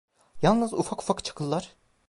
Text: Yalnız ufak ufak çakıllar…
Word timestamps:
Yalnız 0.41 0.73
ufak 0.73 1.01
ufak 1.01 1.23
çakıllar… 1.23 1.75